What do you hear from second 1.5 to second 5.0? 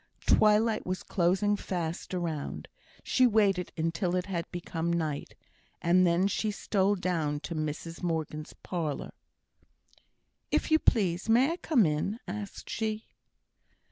fast around; she waited until it had become